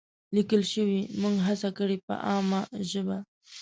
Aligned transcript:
لیکل 0.35 0.61
شوې، 0.73 0.99
موږ 1.21 1.35
هڅه 1.47 1.69
کړې 1.77 1.97
په 2.07 2.13
عامه 2.29 2.61
ژبه 2.89 3.17